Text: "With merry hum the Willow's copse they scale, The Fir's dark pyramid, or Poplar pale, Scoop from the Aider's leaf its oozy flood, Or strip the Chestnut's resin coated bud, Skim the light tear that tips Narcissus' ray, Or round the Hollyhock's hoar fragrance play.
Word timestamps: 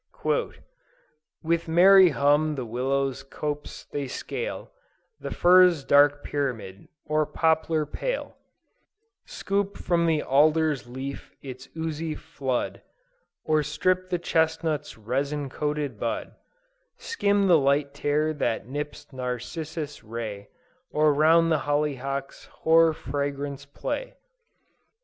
"With 1.43 1.67
merry 1.67 2.09
hum 2.09 2.55
the 2.55 2.65
Willow's 2.65 3.21
copse 3.21 3.85
they 3.85 4.07
scale, 4.07 4.71
The 5.19 5.29
Fir's 5.29 5.83
dark 5.83 6.23
pyramid, 6.23 6.87
or 7.05 7.27
Poplar 7.27 7.85
pale, 7.85 8.35
Scoop 9.25 9.77
from 9.77 10.07
the 10.07 10.23
Aider's 10.27 10.87
leaf 10.87 11.35
its 11.43 11.69
oozy 11.77 12.15
flood, 12.15 12.81
Or 13.43 13.61
strip 13.61 14.09
the 14.09 14.17
Chestnut's 14.17 14.97
resin 14.97 15.49
coated 15.51 15.99
bud, 15.99 16.33
Skim 16.97 17.45
the 17.47 17.59
light 17.59 17.93
tear 17.93 18.33
that 18.33 18.73
tips 18.73 19.05
Narcissus' 19.13 20.03
ray, 20.03 20.49
Or 20.89 21.13
round 21.13 21.51
the 21.51 21.59
Hollyhock's 21.69 22.45
hoar 22.63 22.91
fragrance 22.91 23.65
play. 23.65 24.15